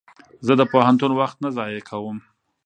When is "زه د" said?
0.45-0.61